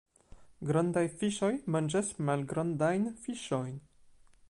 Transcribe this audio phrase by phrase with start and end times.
[0.69, 3.79] Grandaj fiŝoj manĝas malgrandajn fiŝojn.